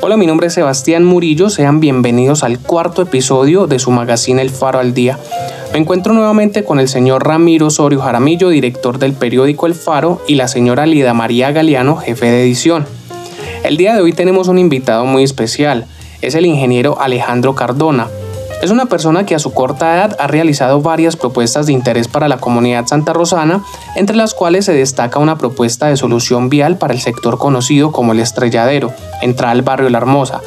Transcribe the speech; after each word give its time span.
Hola, 0.00 0.16
mi 0.16 0.26
nombre 0.26 0.46
es 0.46 0.54
Sebastián 0.54 1.04
Murillo, 1.04 1.50
sean 1.50 1.80
bienvenidos 1.80 2.42
al 2.42 2.58
cuarto 2.58 3.02
episodio 3.02 3.66
de 3.66 3.78
su 3.78 3.90
magazine 3.90 4.40
El 4.40 4.48
Faro 4.48 4.78
al 4.78 4.94
Día. 4.94 5.18
Me 5.74 5.78
encuentro 5.78 6.14
nuevamente 6.14 6.64
con 6.64 6.80
el 6.80 6.88
señor 6.88 7.26
Ramiro 7.26 7.66
Osorio 7.66 8.00
Jaramillo, 8.00 8.48
director 8.48 8.98
del 8.98 9.12
periódico 9.12 9.66
El 9.66 9.74
Faro, 9.74 10.22
y 10.26 10.36
la 10.36 10.48
señora 10.48 10.86
Lida 10.86 11.12
María 11.12 11.52
Galeano, 11.52 11.96
jefe 11.96 12.24
de 12.24 12.42
edición. 12.42 12.86
El 13.64 13.76
día 13.76 13.94
de 13.94 14.00
hoy 14.00 14.14
tenemos 14.14 14.48
un 14.48 14.56
invitado 14.56 15.04
muy 15.04 15.24
especial, 15.24 15.84
es 16.22 16.34
el 16.34 16.46
ingeniero 16.46 16.98
Alejandro 16.98 17.54
Cardona. 17.54 18.08
Es 18.60 18.72
una 18.72 18.86
persona 18.86 19.24
que 19.24 19.36
a 19.36 19.38
su 19.38 19.52
corta 19.52 19.94
edad 19.94 20.16
ha 20.18 20.26
realizado 20.26 20.82
varias 20.82 21.14
propuestas 21.14 21.66
de 21.66 21.72
interés 21.72 22.08
para 22.08 22.26
la 22.26 22.38
comunidad 22.38 22.86
santarrosana, 22.86 23.62
entre 23.94 24.16
las 24.16 24.34
cuales 24.34 24.64
se 24.64 24.72
destaca 24.72 25.20
una 25.20 25.38
propuesta 25.38 25.86
de 25.86 25.96
solución 25.96 26.48
vial 26.48 26.76
para 26.76 26.92
el 26.92 27.00
sector 27.00 27.38
conocido 27.38 27.92
como 27.92 28.12
el 28.12 28.18
Estrelladero, 28.18 28.92
entrada 29.22 29.52
al 29.52 29.62
barrio 29.62 29.90
La 29.90 29.98
Hermosa, 29.98 30.40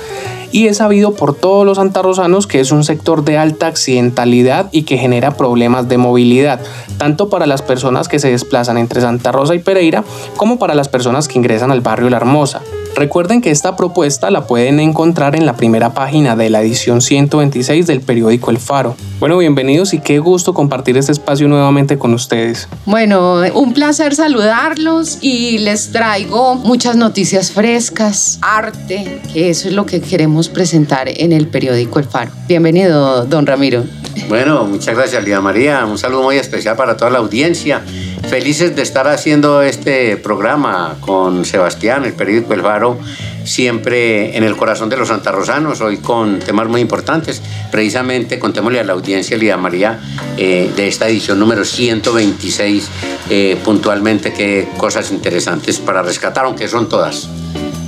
y 0.51 0.67
es 0.67 0.77
sabido 0.77 1.13
por 1.13 1.35
todos 1.35 1.65
los 1.65 1.77
santarrosanos 1.77 2.47
que 2.47 2.59
es 2.59 2.73
un 2.73 2.83
sector 2.83 3.23
de 3.23 3.37
alta 3.37 3.67
accidentalidad 3.67 4.67
y 4.73 4.83
que 4.83 4.97
genera 4.97 5.37
problemas 5.37 5.87
de 5.87 5.97
movilidad, 5.97 6.59
tanto 6.97 7.29
para 7.29 7.45
las 7.45 7.61
personas 7.61 8.09
que 8.09 8.19
se 8.19 8.29
desplazan 8.29 8.77
entre 8.77 8.99
Santa 8.99 9.31
Rosa 9.31 9.55
y 9.55 9.59
Pereira 9.59 10.03
como 10.35 10.59
para 10.59 10.75
las 10.75 10.89
personas 10.89 11.29
que 11.29 11.39
ingresan 11.39 11.71
al 11.71 11.79
barrio 11.79 12.09
La 12.09 12.17
Hermosa. 12.17 12.61
Recuerden 12.95 13.41
que 13.41 13.51
esta 13.51 13.75
propuesta 13.75 14.29
la 14.31 14.45
pueden 14.45 14.79
encontrar 14.79 15.35
en 15.35 15.45
la 15.45 15.55
primera 15.55 15.93
página 15.93 16.35
de 16.35 16.49
la 16.49 16.61
edición 16.61 17.01
126 17.01 17.87
del 17.87 18.01
periódico 18.01 18.51
El 18.51 18.59
Faro. 18.59 18.95
Bueno, 19.19 19.37
bienvenidos 19.37 19.93
y 19.93 19.99
qué 19.99 20.19
gusto 20.19 20.53
compartir 20.53 20.97
este 20.97 21.11
espacio 21.11 21.47
nuevamente 21.47 21.97
con 21.97 22.13
ustedes. 22.13 22.67
Bueno, 22.85 23.41
un 23.55 23.73
placer 23.73 24.13
saludarlos 24.13 25.19
y 25.21 25.59
les 25.59 25.91
traigo 25.91 26.55
muchas 26.55 26.95
noticias 26.95 27.51
frescas, 27.51 28.39
arte, 28.41 29.21
que 29.31 29.49
eso 29.49 29.67
es 29.69 29.73
lo 29.73 29.85
que 29.85 30.01
queremos 30.01 30.49
presentar 30.49 31.07
en 31.07 31.31
el 31.31 31.47
periódico 31.47 31.99
El 31.99 32.05
Faro. 32.05 32.31
Bienvenido, 32.47 33.25
don 33.25 33.45
Ramiro. 33.45 33.83
Bueno, 34.27 34.65
muchas 34.65 34.95
gracias, 34.95 35.23
Lía 35.23 35.41
María. 35.41 35.85
Un 35.85 35.97
saludo 35.97 36.23
muy 36.23 36.37
especial 36.37 36.75
para 36.75 36.97
toda 36.97 37.11
la 37.11 37.19
audiencia. 37.19 37.83
Felices 38.31 38.73
de 38.77 38.81
estar 38.81 39.09
haciendo 39.09 39.61
este 39.61 40.15
programa 40.15 40.95
con 41.01 41.43
Sebastián, 41.43 42.05
el 42.05 42.13
periódico 42.13 42.53
El 42.53 42.61
Faro, 42.61 42.97
siempre 43.43 44.37
en 44.37 44.45
el 44.45 44.55
corazón 44.55 44.87
de 44.87 44.95
los 44.95 45.09
santarrosanos, 45.09 45.81
hoy 45.81 45.97
con 45.97 46.39
temas 46.39 46.69
muy 46.69 46.79
importantes. 46.79 47.41
Precisamente 47.71 48.39
contémosle 48.39 48.79
a 48.79 48.85
la 48.85 48.93
audiencia, 48.93 49.35
Lía 49.35 49.57
María, 49.57 49.99
eh, 50.37 50.71
de 50.73 50.87
esta 50.87 51.09
edición 51.09 51.39
número 51.39 51.65
126, 51.65 52.87
eh, 53.29 53.59
puntualmente 53.65 54.31
qué 54.31 54.69
cosas 54.77 55.11
interesantes 55.11 55.79
para 55.79 56.01
rescatar, 56.01 56.45
aunque 56.45 56.69
son 56.69 56.87
todas. 56.87 57.27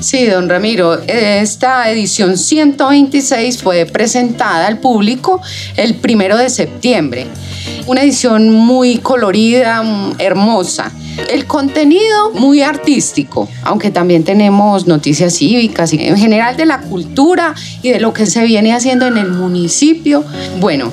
Sí, 0.02 0.26
don 0.26 0.50
Ramiro, 0.50 1.02
esta 1.08 1.90
edición 1.90 2.38
126 2.38 3.64
fue 3.64 3.86
presentada 3.86 4.68
al 4.68 4.80
público 4.80 5.42
el 5.78 5.96
primero 5.96 6.36
de 6.36 6.50
septiembre. 6.50 7.28
Una 7.86 8.02
edición 8.02 8.50
muy 8.50 8.98
colorida, 8.98 9.84
hermosa. 10.20 10.92
El 11.30 11.46
contenido 11.46 12.32
muy 12.34 12.62
artístico, 12.62 13.48
aunque 13.64 13.92
también 13.92 14.24
tenemos 14.24 14.88
noticias 14.88 15.36
cívicas 15.36 15.94
y 15.94 16.04
en 16.04 16.18
general 16.18 16.58
de 16.58 16.66
la 16.66 16.82
cultura 16.82 17.54
y 17.82 17.90
de 17.90 18.00
lo 18.00 18.14
que 18.14 18.26
se 18.26 18.44
viene 18.46 18.74
haciendo 18.74 19.06
en 19.08 19.18
el 19.18 19.30
municipio. 19.30 20.24
Bueno, 20.60 20.92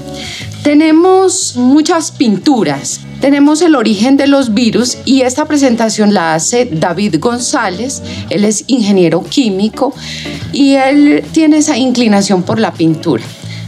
tenemos 0.63 1.57
muchas 1.57 2.11
pinturas, 2.11 3.01
tenemos 3.21 3.63
el 3.63 3.75
origen 3.75 4.19
de 4.19 4.27
los 4.27 4.53
virus 4.53 4.99
y 5.07 5.23
esta 5.23 5.47
presentación 5.47 6.13
la 6.13 6.35
hace 6.35 6.67
David 6.67 7.17
González, 7.19 8.03
él 8.29 8.45
es 8.45 8.65
ingeniero 8.67 9.23
químico 9.25 9.95
y 10.53 10.75
él 10.75 11.25
tiene 11.33 11.59
esa 11.59 11.79
inclinación 11.79 12.43
por 12.43 12.61
la 12.61 12.73
pintura. 12.73 13.23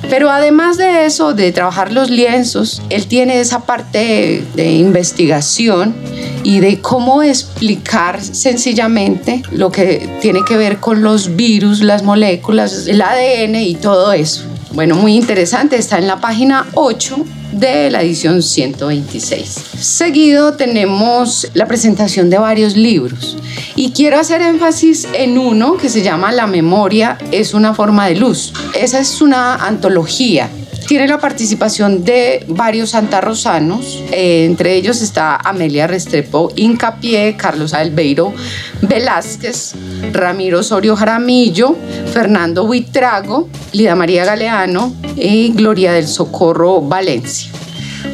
Pero 0.08 0.30
además 0.30 0.76
de 0.76 1.06
eso, 1.06 1.32
de 1.32 1.52
trabajar 1.52 1.92
los 1.92 2.10
lienzos, 2.10 2.82
él 2.90 3.06
tiene 3.06 3.40
esa 3.40 3.60
parte 3.60 4.44
de 4.54 4.72
investigación 4.72 5.94
y 6.42 6.60
de 6.60 6.80
cómo 6.80 7.22
explicar 7.22 8.22
sencillamente 8.22 9.42
lo 9.52 9.70
que 9.70 10.18
tiene 10.20 10.44
que 10.44 10.56
ver 10.56 10.78
con 10.78 11.02
los 11.02 11.36
virus, 11.36 11.80
las 11.80 12.02
moléculas, 12.02 12.86
el 12.86 13.00
ADN 13.00 13.56
y 13.56 13.74
todo 13.76 14.12
eso. 14.12 14.42
Bueno, 14.72 14.96
muy 14.96 15.14
interesante, 15.14 15.76
está 15.76 15.98
en 15.98 16.06
la 16.06 16.20
página 16.20 16.66
8 16.74 17.24
de 17.52 17.90
la 17.90 18.02
edición 18.02 18.42
126. 18.42 19.46
Seguido 19.78 20.54
tenemos 20.54 21.48
la 21.54 21.66
presentación 21.66 22.30
de 22.30 22.38
varios 22.38 22.76
libros 22.76 23.36
y 23.74 23.92
quiero 23.92 24.18
hacer 24.18 24.42
énfasis 24.42 25.08
en 25.12 25.38
uno 25.38 25.76
que 25.76 25.88
se 25.88 26.02
llama 26.02 26.32
La 26.32 26.46
memoria 26.46 27.18
es 27.30 27.54
una 27.54 27.74
forma 27.74 28.06
de 28.06 28.16
luz. 28.16 28.52
Esa 28.74 28.98
es 28.98 29.20
una 29.20 29.54
antología 29.54 30.50
tiene 30.92 31.08
la 31.08 31.18
participación 31.18 32.04
de 32.04 32.44
varios 32.48 32.90
santarrosanos, 32.90 34.02
eh, 34.12 34.44
entre 34.44 34.74
ellos 34.74 35.00
está 35.00 35.36
Amelia 35.36 35.86
Restrepo 35.86 36.52
Incapié, 36.56 37.34
Carlos 37.36 37.72
Albeiro 37.72 38.34
Velázquez, 38.82 39.72
Ramiro 40.12 40.58
Osorio 40.58 40.94
Jaramillo, 40.94 41.76
Fernando 42.12 42.66
Buitrago, 42.66 43.48
Lida 43.72 43.94
María 43.94 44.24
Galeano 44.26 44.94
y 45.16 45.52
Gloria 45.52 45.92
del 45.92 46.06
Socorro 46.06 46.82
Valencia. 46.82 47.50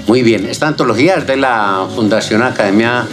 Muy 0.06 0.22
bien, 0.22 0.46
esta 0.46 0.68
antología 0.68 1.16
es 1.16 1.26
de 1.26 1.36
la 1.36 1.86
Fundación 1.94 2.42
Academia 2.42 3.06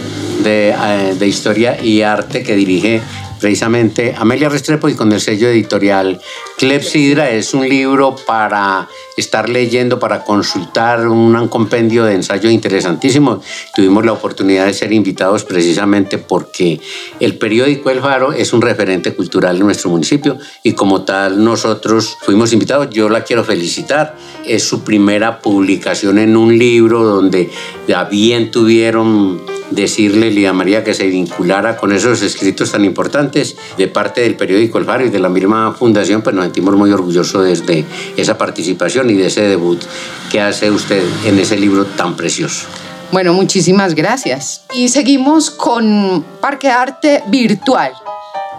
de, 0.46 0.70
eh, 0.70 1.14
de 1.18 1.26
Historia 1.26 1.82
y 1.82 2.02
Arte 2.02 2.42
que 2.42 2.54
dirige 2.54 3.02
precisamente 3.40 4.14
Amelia 4.16 4.48
Restrepo 4.48 4.88
y 4.88 4.94
con 4.94 5.12
el 5.12 5.20
sello 5.20 5.48
editorial 5.48 6.20
Clepsidra. 6.58 7.30
Es 7.30 7.54
un 7.54 7.68
libro 7.68 8.16
para 8.26 8.88
estar 9.16 9.48
leyendo, 9.48 9.98
para 9.98 10.24
consultar, 10.24 11.06
un 11.06 11.48
compendio 11.48 12.04
de 12.04 12.14
ensayos 12.14 12.52
interesantísimos. 12.52 13.44
Tuvimos 13.74 14.04
la 14.04 14.12
oportunidad 14.12 14.66
de 14.66 14.74
ser 14.74 14.92
invitados 14.92 15.44
precisamente 15.44 16.18
porque 16.18 16.80
el 17.20 17.36
periódico 17.38 17.90
El 17.90 18.00
Faro 18.00 18.32
es 18.32 18.52
un 18.52 18.62
referente 18.62 19.14
cultural 19.14 19.56
en 19.56 19.64
nuestro 19.64 19.90
municipio 19.90 20.38
y 20.62 20.72
como 20.72 21.02
tal 21.02 21.42
nosotros 21.42 22.16
fuimos 22.22 22.52
invitados. 22.52 22.88
Yo 22.90 23.08
la 23.08 23.24
quiero 23.24 23.44
felicitar. 23.44 24.16
Es 24.46 24.64
su 24.64 24.82
primera 24.82 25.40
publicación 25.40 26.18
en 26.18 26.36
un 26.36 26.56
libro 26.56 27.02
donde 27.04 27.50
ya 27.86 28.04
bien 28.04 28.50
tuvieron 28.50 29.55
decirle 29.70 30.30
Lía 30.30 30.52
María 30.52 30.84
que 30.84 30.94
se 30.94 31.06
vinculara 31.06 31.76
con 31.76 31.92
esos 31.92 32.22
escritos 32.22 32.72
tan 32.72 32.84
importantes 32.84 33.56
de 33.76 33.88
parte 33.88 34.20
del 34.20 34.36
periódico 34.36 34.78
El 34.78 34.84
Faro 34.84 35.04
y 35.04 35.10
de 35.10 35.18
la 35.18 35.28
misma 35.28 35.72
fundación, 35.72 36.22
pues 36.22 36.34
nos 36.34 36.44
sentimos 36.44 36.76
muy 36.76 36.90
orgullosos 36.92 37.44
desde 37.44 37.84
esa 38.16 38.38
participación 38.38 39.10
y 39.10 39.14
de 39.14 39.26
ese 39.26 39.42
debut 39.42 39.82
que 40.30 40.40
hace 40.40 40.70
usted 40.70 41.02
en 41.24 41.38
ese 41.38 41.56
libro 41.56 41.84
tan 41.84 42.16
precioso. 42.16 42.66
Bueno, 43.12 43.32
muchísimas 43.32 43.94
gracias. 43.94 44.62
Y 44.74 44.88
seguimos 44.88 45.50
con 45.50 46.24
Parque 46.40 46.68
Arte 46.68 47.22
Virtual. 47.28 47.92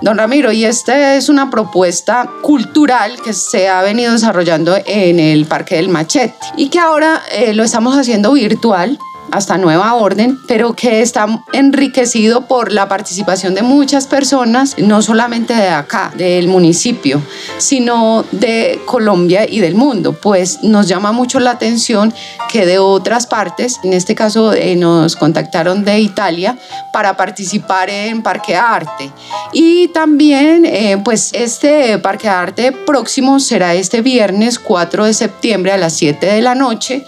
Don 0.02 0.18
Ramiro, 0.18 0.52
y 0.52 0.64
esta 0.64 1.16
es 1.16 1.28
una 1.28 1.50
propuesta 1.50 2.30
cultural 2.44 3.20
que 3.24 3.34
se 3.34 3.68
ha 3.68 3.82
venido 3.82 4.14
desarrollando 4.14 4.78
en 4.86 5.20
el 5.20 5.46
Parque 5.46 5.76
del 5.76 5.90
Machete 5.90 6.36
y 6.56 6.70
que 6.70 6.78
ahora 6.78 7.24
eh, 7.32 7.54
lo 7.56 7.64
estamos 7.64 7.98
haciendo 7.98 8.32
virtual 8.34 9.00
hasta 9.32 9.58
nueva 9.58 9.94
orden, 9.96 10.40
pero 10.48 10.74
que 10.74 11.02
está 11.02 11.28
enriquecido 11.54 12.48
por 12.48 12.72
la 12.72 12.88
participación 12.88 13.56
de 13.56 13.62
muchas 13.62 14.08
personas, 14.08 14.76
no 14.78 15.02
solamente 15.02 15.54
de 15.54 15.70
acá, 15.70 16.12
del 16.16 16.48
municipio, 16.48 17.22
sino 17.58 18.26
de 18.32 18.80
Colombia 18.86 19.48
y 19.50 19.60
del 19.60 19.76
mundo. 19.76 20.14
Pues 20.14 20.64
nos 20.64 20.88
llama 20.88 21.12
mucho 21.12 21.40
la 21.40 21.52
atención 21.52 22.14
que 22.50 22.66
de 22.66 22.80
otras 22.80 23.28
partes, 23.28 23.80
en 23.84 23.94
este 23.94 24.16
caso 24.16 24.54
eh, 24.54 24.76
nos 24.76 25.16
contactaron 25.16 25.84
de 25.84 26.00
Italia 26.00 26.58
para 26.94 27.18
participar 27.18 27.90
en 27.90 28.22
Parque 28.22 28.56
Arte. 28.56 29.12
Y 29.52 29.90
también, 29.90 30.66
eh, 30.66 30.98
pues 31.04 31.32
este 31.34 31.98
Parque 32.00 32.30
Arte 32.30 32.72
próximo 32.72 33.40
será 33.40 33.74
este 33.74 34.02
viernes 34.02 34.60
4 34.60 35.06
de 35.06 35.14
septiembre 35.14 35.72
a 35.72 35.78
las 35.78 35.94
7 35.94 36.26
de 36.26 36.42
la 36.42 36.56
noche 36.56 37.06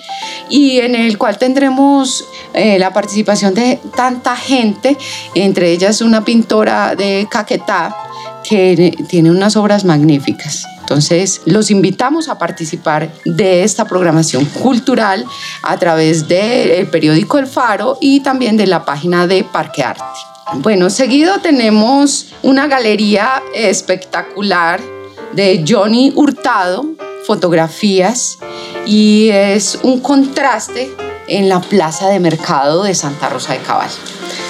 y 0.50 0.80
en 0.80 0.96
el 0.96 1.18
cual 1.18 1.38
tendremos 1.38 2.09
eh, 2.54 2.80
la 2.80 2.92
participación 2.94 3.54
de 3.54 3.80
tanta 3.96 4.36
gente, 4.36 4.98
entre 5.36 5.72
ellas 5.72 6.02
una 6.02 6.24
pintora 6.24 6.96
de 6.96 7.28
Caquetá 7.30 7.96
que 8.44 8.96
tiene 9.08 9.32
unas 9.32 9.56
obras 9.56 9.86
magníficas. 9.86 10.66
Entonces, 10.80 11.42
los 11.46 11.70
invitamos 11.70 12.30
a 12.30 12.40
participar 12.40 13.12
de 13.24 13.64
esta 13.64 13.86
programación 13.86 14.46
cultural 14.46 15.24
a 15.62 15.78
través 15.78 16.28
del 16.28 16.88
periódico 16.88 17.38
El 17.38 17.46
Faro 17.46 18.00
y 18.02 18.22
también 18.22 18.58
de 18.58 18.66
la 18.66 18.86
página 18.86 19.28
de 19.28 19.44
Parque 19.44 19.84
Arte. 19.84 20.04
Bueno, 20.56 20.90
seguido 20.90 21.40
tenemos 21.42 22.30
una 22.42 22.66
galería 22.66 23.44
espectacular 23.54 24.82
de 25.34 25.64
Johnny 25.68 26.12
Hurtado, 26.16 26.88
fotografías, 27.28 28.40
y 28.88 29.30
es 29.30 29.78
un 29.84 30.00
contraste 30.00 30.90
en 31.30 31.50
la 31.50 31.62
plaza 31.62 32.10
de 32.10 32.20
mercado 32.20 32.84
de 32.84 32.96
Santa 32.96 33.30
Rosa 33.30 33.54
de 33.54 33.60
Cabal. 33.60 33.90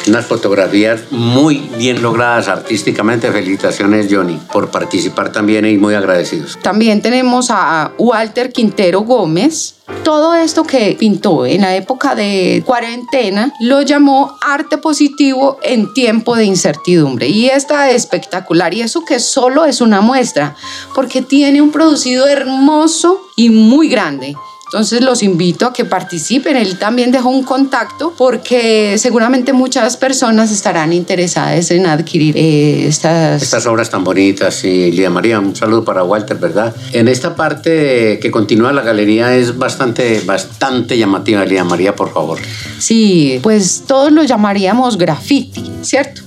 Unas 0.07 0.25
fotografías 0.25 1.01
muy 1.11 1.69
bien 1.77 2.01
logradas 2.01 2.47
artísticamente. 2.47 3.31
Felicitaciones, 3.31 4.07
Johnny, 4.09 4.39
por 4.51 4.71
participar 4.71 5.31
también 5.31 5.65
y 5.65 5.77
muy 5.77 5.93
agradecidos. 5.93 6.57
También 6.61 7.01
tenemos 7.01 7.49
a 7.51 7.91
Walter 7.97 8.51
Quintero 8.51 9.01
Gómez. 9.01 9.75
Todo 10.03 10.33
esto 10.35 10.63
que 10.63 10.95
pintó 10.99 11.45
en 11.45 11.61
la 11.61 11.75
época 11.75 12.15
de 12.15 12.63
cuarentena 12.65 13.53
lo 13.59 13.81
llamó 13.81 14.37
arte 14.41 14.77
positivo 14.77 15.59
en 15.63 15.93
tiempo 15.93 16.35
de 16.35 16.45
incertidumbre. 16.45 17.27
Y 17.27 17.47
está 17.47 17.91
espectacular. 17.91 18.73
Y 18.73 18.81
eso 18.81 19.03
que 19.05 19.19
solo 19.19 19.65
es 19.65 19.81
una 19.81 20.01
muestra, 20.01 20.55
porque 20.95 21.21
tiene 21.21 21.61
un 21.61 21.71
producido 21.71 22.27
hermoso 22.27 23.21
y 23.35 23.49
muy 23.49 23.89
grande. 23.89 24.35
Entonces 24.71 25.01
los 25.01 25.23
invito 25.23 25.65
a 25.65 25.73
que 25.73 25.83
participen. 25.83 26.55
Él 26.55 26.77
también 26.77 27.11
dejó 27.11 27.29
un 27.29 27.41
contacto 27.41 28.13
porque 28.15 28.99
seguramente 28.99 29.51
muchas 29.51 29.97
personas 29.97 30.51
estarán 30.51 30.93
interesadas 30.93 31.71
en 31.71 31.87
adquirir 31.87 32.37
eh, 32.37 32.85
estas... 32.87 33.41
Estas 33.41 33.65
obras 33.65 33.89
tan 33.89 34.03
bonitas. 34.03 34.63
Y 34.63 34.91
Lía 34.91 35.09
María, 35.09 35.39
un 35.39 35.55
saludo 35.55 35.83
para 35.83 36.03
Walter, 36.03 36.37
¿verdad? 36.37 36.75
En 36.93 37.07
esta 37.07 37.35
parte 37.35 38.19
que 38.21 38.29
continúa 38.29 38.71
la 38.71 38.83
galería 38.83 39.35
es 39.35 39.57
bastante, 39.57 40.21
bastante 40.21 40.99
llamativa, 40.99 41.43
Lía 41.45 41.63
María, 41.63 41.95
por 41.95 42.13
favor. 42.13 42.37
Sí, 42.77 43.39
pues 43.41 43.85
todos 43.87 44.11
lo 44.11 44.23
llamaríamos 44.23 44.99
graffiti, 44.99 45.71
¿cierto? 45.81 46.21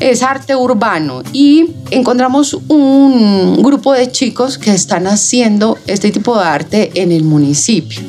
Es 0.00 0.22
arte 0.22 0.54
urbano 0.54 1.22
y 1.32 1.70
encontramos 1.90 2.56
un 2.68 3.62
grupo 3.62 3.92
de 3.92 4.10
chicos 4.12 4.58
que 4.58 4.72
están 4.72 5.06
haciendo 5.06 5.78
este 5.86 6.10
tipo 6.10 6.38
de 6.38 6.44
arte 6.44 6.90
en 6.94 7.10
el 7.10 7.24
municipio, 7.24 8.00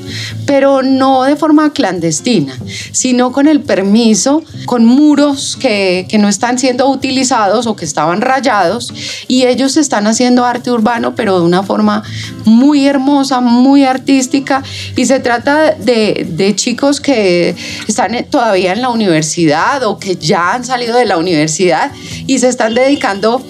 pero 0.45 0.83
no 0.83 1.23
de 1.23 1.35
forma 1.35 1.73
clandestina, 1.73 2.57
sino 2.91 3.31
con 3.31 3.47
el 3.47 3.61
permiso, 3.61 4.43
con 4.65 4.85
muros 4.85 5.57
que, 5.59 6.05
que 6.09 6.17
no 6.17 6.27
están 6.27 6.59
siendo 6.59 6.87
utilizados 6.89 7.65
o 7.65 7.75
que 7.75 7.85
estaban 7.85 8.21
rayados 8.21 8.93
y 9.27 9.45
ellos 9.45 9.77
están 9.77 10.05
haciendo 10.05 10.45
arte 10.45 10.71
urbano, 10.71 11.15
pero 11.15 11.39
de 11.39 11.45
una 11.45 11.63
forma 11.63 12.03
muy 12.45 12.85
hermosa, 12.85 13.41
muy 13.41 13.83
artística 13.83 14.63
y 14.95 15.05
se 15.05 15.19
trata 15.19 15.71
de, 15.73 16.27
de 16.29 16.55
chicos 16.55 17.01
que 17.01 17.55
están 17.87 18.09
todavía 18.29 18.73
en 18.73 18.81
la 18.81 18.89
universidad 18.89 19.83
o 19.83 19.97
que 19.97 20.15
ya 20.15 20.53
han 20.53 20.65
salido 20.65 20.95
de 20.95 21.05
la 21.05 21.17
universidad 21.17 21.78
y 22.27 22.39
se 22.39 22.47
están 22.47 22.75
dedicando 22.75 23.41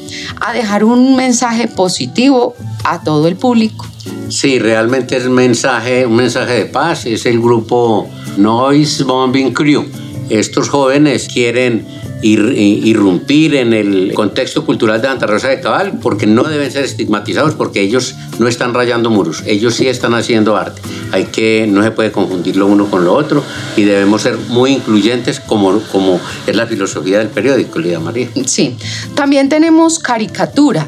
a 0.41 0.53
dejar 0.53 0.83
un 0.83 1.15
mensaje 1.15 1.67
positivo 1.67 2.55
a 2.83 3.01
todo 3.01 3.27
el 3.27 3.35
público. 3.35 3.85
Sí, 4.29 4.59
realmente 4.59 5.17
es 5.17 5.25
un 5.25 5.33
mensaje, 5.33 6.05
un 6.05 6.15
mensaje 6.15 6.53
de 6.53 6.65
paz. 6.65 7.05
Es 7.05 7.25
el 7.25 7.39
grupo 7.39 8.07
Noise 8.37 9.03
Bombing 9.03 9.53
Crew. 9.53 9.85
Estos 10.29 10.69
jóvenes 10.69 11.27
quieren 11.27 11.85
irrumpir 12.21 13.55
en 13.55 13.73
el 13.73 14.13
contexto 14.13 14.65
cultural 14.65 15.01
de 15.01 15.07
Santa 15.07 15.25
Rosa 15.25 15.47
de 15.47 15.61
Cabal 15.61 15.99
porque 16.01 16.27
no 16.27 16.43
deben 16.43 16.71
ser 16.71 16.83
estigmatizados 16.83 17.55
porque 17.55 17.81
ellos 17.81 18.15
no 18.39 18.47
están 18.47 18.73
rayando 18.73 19.09
muros, 19.09 19.43
ellos 19.45 19.75
sí 19.75 19.87
están 19.87 20.13
haciendo 20.13 20.57
arte. 20.57 20.81
Hay 21.11 21.25
que, 21.25 21.67
no 21.69 21.81
se 21.83 21.91
puede 21.91 22.11
confundir 22.11 22.55
lo 22.57 22.67
uno 22.67 22.89
con 22.89 23.05
lo 23.05 23.13
otro 23.13 23.43
y 23.77 23.83
debemos 23.83 24.21
ser 24.21 24.37
muy 24.49 24.71
incluyentes 24.71 25.39
como, 25.39 25.79
como 25.91 26.19
es 26.45 26.55
la 26.55 26.67
filosofía 26.67 27.19
del 27.19 27.29
periódico, 27.29 27.79
Lidia 27.79 27.99
María. 27.99 28.29
Sí, 28.45 28.75
también 29.15 29.49
tenemos 29.49 29.99
caricatura 29.99 30.87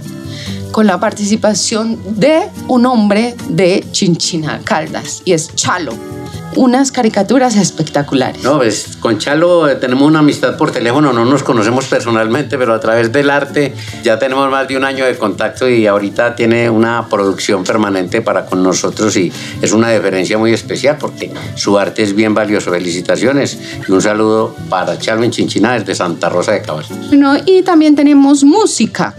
con 0.72 0.88
la 0.88 1.00
participación 1.00 2.00
de 2.18 2.44
un 2.68 2.86
hombre 2.86 3.36
de 3.50 3.86
Chinchina 3.92 4.62
Caldas 4.63 5.22
y 5.25 5.33
es 5.33 5.54
Chalo 5.56 6.20
unas 6.56 6.92
caricaturas 6.92 7.56
espectaculares. 7.56 8.44
No, 8.44 8.57
pues 8.57 8.98
con 9.00 9.18
Chalo 9.18 9.69
eh, 9.69 9.75
tenemos 9.75 10.07
una 10.07 10.19
amistad 10.19 10.57
por 10.57 10.71
teléfono, 10.71 11.13
no 11.13 11.25
nos 11.25 11.44
conocemos 11.44 11.86
personalmente, 11.86 12.57
pero 12.57 12.74
a 12.74 12.80
través 12.80 13.12
del 13.12 13.30
arte 13.30 13.74
ya 14.03 14.19
tenemos 14.19 14.50
más 14.50 14.68
de 14.68 14.77
un 14.77 14.83
año 14.83 15.06
de 15.06 15.18
contacto 15.18 15.69
y 15.69 15.88
ahorita 15.88 16.36
tiene 16.36 16.69
una 16.69 17.07
producción 17.09 17.63
permanente 17.63 18.21
para 18.21 18.45
con 18.45 18.63
nosotros 18.63 19.15
y 19.18 19.31
es 19.62 19.71
una 19.71 19.89
deferencia 19.89 20.38
muy 20.38 20.53
especial 20.53 20.98
porque 21.00 21.31
su 21.56 21.77
arte 21.77 22.03
es 22.03 22.13
bien 22.15 22.33
valioso. 22.33 22.71
Felicitaciones 22.71 23.57
y 23.88 23.92
un 23.92 24.01
saludo 24.01 24.56
para 24.69 24.97
Chalo 24.97 25.24
en 25.24 25.31
Chinchina 25.31 25.74
desde 25.74 25.95
Santa 25.95 26.30
Rosa 26.30 26.51
de 26.54 26.62
Cabal. 26.62 26.86
Bueno, 27.07 27.36
y 27.45 27.62
también 27.63 27.95
tenemos 27.95 28.44
música. 28.44 29.15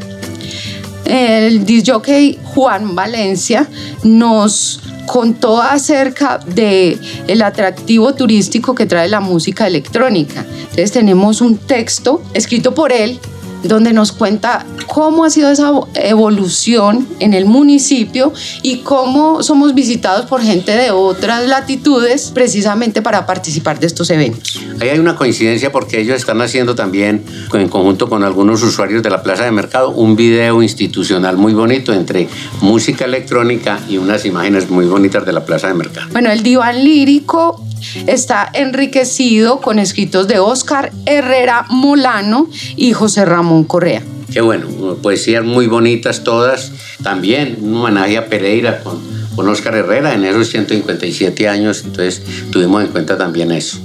El 1.05 1.65
disjockey 1.65 2.39
Juan 2.45 2.95
Valencia 2.95 3.69
nos 4.05 4.82
contó 5.07 5.61
acerca 5.61 6.39
de 6.39 6.99
el 7.27 7.43
atractivo 7.43 8.15
turístico 8.15 8.75
que 8.75 8.87
trae 8.87 9.09
la 9.09 9.21
música 9.21 9.67
electrónica. 9.67 10.45
Entonces 10.61 10.93
tenemos 10.93 11.41
un 11.41 11.59
texto 11.59 12.23
escrito 12.35 12.75
por 12.75 12.93
él 12.93 13.21
donde 13.63 13.93
nos 13.93 14.13
cuenta 14.13 14.67
cómo 14.87 15.25
ha 15.25 15.31
sido 15.31 15.51
esa 15.51 15.73
evolución 15.95 17.07
en 17.21 17.35
el 17.35 17.45
municipio 17.45 18.33
y 18.63 18.79
cómo 18.79 19.43
somos 19.43 19.75
visitados 19.75 20.27
por 20.27 20.43
gente 20.43 20.73
de 20.73 20.91
otras 20.91 21.47
latitudes 21.47 22.31
precisamente 22.35 23.03
para 23.03 23.27
participar 23.27 23.79
de 23.81 23.87
estos 23.87 24.11
eventos. 24.11 24.61
Ahí 24.81 24.89
hay 24.89 24.99
una 24.99 25.17
coincidencia 25.17 25.73
porque 25.73 26.01
ellos 26.01 26.17
están 26.17 26.41
haciendo 26.41 26.75
también, 26.75 27.25
en 27.53 27.69
conjunto 27.69 28.09
con 28.09 28.25
algunos 28.25 28.63
usuarios 28.63 29.03
de 29.03 29.11
la 29.11 29.23
Plaza 29.23 29.45
de 29.45 29.53
Mercado, 29.53 29.91
un 29.91 30.17
video 30.17 30.63
institucional 30.63 31.37
muy 31.37 31.55
bonito 31.55 31.93
entre 31.93 32.29
música 32.61 33.05
electrónica 33.05 33.81
y 33.89 33.99
unas 33.99 34.25
imágenes 34.25 34.71
muy 34.71 34.87
bonitas 34.87 35.25
de 35.25 35.33
la 35.33 35.45
Plaza 35.45 35.69
de 35.69 35.75
Mercado. 35.75 36.09
Bueno, 36.13 36.31
el 36.31 36.43
diván 36.43 36.83
lírico 36.83 37.65
está 38.07 38.51
enriquecido 38.53 39.61
con 39.61 39.79
escritos 39.79 40.29
de 40.29 40.39
Oscar 40.39 40.93
Herrera 41.07 41.67
Molano 41.69 42.49
y 42.77 42.93
José 42.93 43.25
Ramón 43.25 43.65
Correa. 43.65 44.03
Qué 44.33 44.41
bueno, 44.41 44.67
poesías 45.03 45.45
muy 45.45 45.67
bonitas 45.67 46.25
todas. 46.25 46.73
También 47.03 47.59
un 47.61 47.77
homenaje 47.77 48.17
a 48.17 48.27
Pereira 48.27 48.81
con, 48.83 48.99
con 49.37 49.49
Oscar 49.49 49.75
Herrera 49.75 50.15
en 50.15 50.25
esos 50.25 50.49
157 50.49 51.49
años, 51.49 51.83
entonces 51.85 52.23
tuvimos 52.51 52.83
en 52.83 52.89
cuenta 52.89 53.19
también 53.19 53.53
eso. 53.53 53.79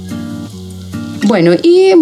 Bueno, 1.24 1.52
y 1.62 1.92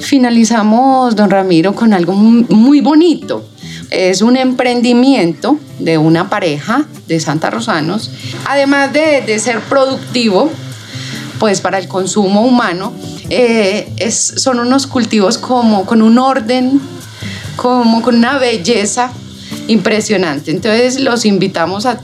finalizamos, 0.00 1.14
don 1.14 1.30
Ramiro, 1.30 1.74
con 1.74 1.92
algo 1.92 2.14
muy 2.14 2.80
bonito. 2.80 3.44
Es 3.90 4.22
un 4.22 4.36
emprendimiento 4.36 5.58
de 5.78 5.98
una 5.98 6.28
pareja 6.28 6.84
de 7.06 7.20
Santa 7.20 7.50
Rosanos. 7.50 8.10
Además 8.46 8.92
de, 8.92 9.22
de 9.24 9.38
ser 9.38 9.60
productivo, 9.60 10.50
pues 11.44 11.60
para 11.60 11.76
el 11.76 11.88
consumo 11.88 12.40
humano, 12.40 12.94
eh, 13.28 13.92
son 14.08 14.60
unos 14.60 14.86
cultivos 14.86 15.36
como 15.36 15.84
con 15.84 16.00
un 16.00 16.16
orden, 16.16 16.80
como 17.56 18.00
con 18.00 18.14
una 18.14 18.38
belleza 18.38 19.12
impresionante. 19.68 20.52
Entonces 20.52 20.98
los 21.00 21.26
invitamos 21.26 21.84
a, 21.84 22.00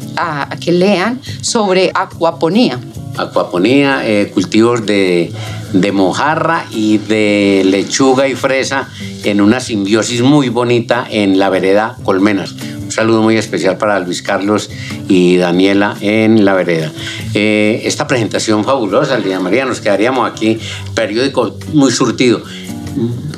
que 0.61 0.73
lean 0.73 1.23
sobre 1.41 1.91
acuaponía. 1.95 2.79
Acuaponía, 3.17 4.03
eh, 4.07 4.31
cultivos 4.35 4.85
de, 4.85 5.33
de 5.73 5.91
mojarra 5.91 6.67
y 6.71 6.99
de 6.99 7.63
lechuga 7.65 8.29
y 8.29 8.35
fresa 8.35 8.91
en 9.25 9.41
una 9.41 9.61
simbiosis 9.61 10.21
muy 10.21 10.51
bonita 10.51 11.07
en 11.11 11.39
la 11.39 11.49
vereda 11.49 11.97
Colmenas. 12.05 12.55
Un 12.91 12.95
saludo 12.95 13.23
muy 13.23 13.37
especial 13.37 13.79
para 13.79 14.01
Luis 14.01 14.21
Carlos 14.21 14.69
y 15.07 15.37
Daniela 15.37 15.97
en 16.01 16.45
la 16.45 16.55
vereda. 16.55 16.91
Eh, 17.35 17.83
esta 17.85 18.09
presentación 18.09 18.65
fabulosa, 18.65 19.17
Lía 19.17 19.39
María, 19.39 19.65
nos 19.65 19.81
quedaríamos 19.81 20.29
aquí, 20.29 20.59
periódico 20.93 21.57
muy 21.73 21.93
surtido. 21.93 22.43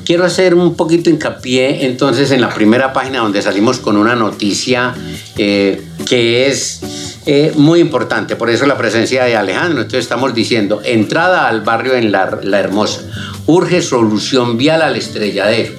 Quiero 0.07 0.25
hacer 0.25 0.55
un 0.55 0.75
poquito 0.75 1.11
hincapié 1.11 1.85
entonces 1.85 2.31
en 2.31 2.41
la 2.41 2.49
primera 2.49 2.95
página 2.95 3.19
donde 3.19 3.43
salimos 3.43 3.79
con 3.79 3.99
una 3.99 4.17
noticia 4.17 4.95
eh, 5.37 5.85
que 6.07 6.47
es 6.47 7.21
eh, 7.27 7.53
muy 7.55 7.81
importante, 7.81 8.37
por 8.37 8.49
eso 8.49 8.65
la 8.65 8.79
presencia 8.79 9.25
de 9.25 9.37
Alejandro. 9.37 9.83
Entonces 9.83 10.05
estamos 10.05 10.35
diciendo, 10.35 10.81
entrada 10.83 11.47
al 11.47 11.61
barrio 11.61 11.95
en 11.95 12.11
la, 12.11 12.39
la 12.43 12.59
Hermosa, 12.59 13.03
urge 13.45 13.83
solución 13.83 14.57
vial 14.57 14.81
al 14.81 14.97
estrelladero. 14.97 15.75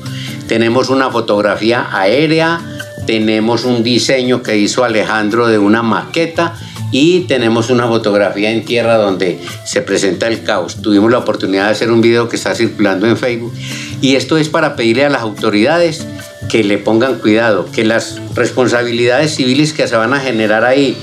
Tenemos 0.48 0.90
una 0.90 1.10
fotografía 1.10 1.88
aérea 1.92 2.62
tenemos 3.06 3.66
un 3.66 3.84
diseño 3.84 4.44
que 4.44 4.58
hizo 4.58 4.84
Alejandro 4.84 5.48
de 5.48 5.58
una 5.58 5.84
maqueta 5.84 6.56
y 6.92 7.22
tenemos 7.22 7.70
una 7.70 7.88
fotografía 7.88 8.52
en 8.52 8.66
tierra 8.66 8.98
donde 8.98 9.40
se 9.66 9.82
presenta 9.82 10.28
el 10.28 10.44
caos. 10.44 10.82
Tuvimos 10.82 11.12
la 11.12 11.18
oportunidad 11.18 11.66
de 11.66 11.72
hacer 11.72 11.92
un 11.92 12.02
video 12.02 12.30
que 12.30 12.36
está 12.36 12.54
circulando 12.56 13.08
en 13.08 13.18
Facebook 13.18 13.54
y 14.00 14.16
esto 14.16 14.38
es 14.38 14.48
para 14.48 14.76
pedirle 14.76 15.06
a 15.06 15.10
las 15.10 15.22
autoridades 15.22 16.06
que 16.50 16.64
le 16.64 16.78
pongan 16.78 17.16
cuidado, 17.16 17.68
que 17.72 17.84
las 17.84 18.22
responsabilidades 18.36 19.36
civiles 19.36 19.74
que 19.74 19.88
se 19.88 19.96
van 19.96 20.14
a 20.14 20.20
generar 20.20 20.66
ahí 20.66 20.98